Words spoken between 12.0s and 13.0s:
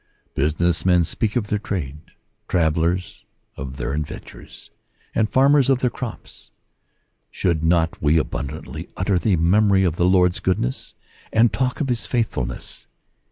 faithfulness?